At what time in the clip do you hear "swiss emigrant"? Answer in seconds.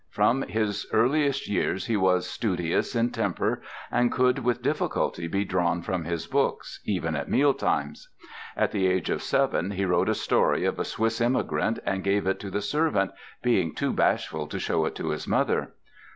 10.85-11.77